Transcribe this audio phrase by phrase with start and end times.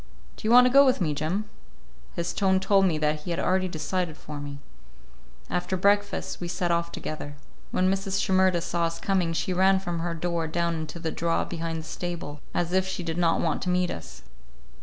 [0.35, 1.45] Do you want to go with me, Jim?"
[2.15, 4.57] His tone told me that he had already decided for me.
[5.47, 7.35] After breakfast we set off together.
[7.69, 8.19] When Mrs.
[8.19, 11.87] Shimerda saw us coming, she ran from her door down into the draw behind the
[11.87, 14.23] stable, as if she did not want to meet us.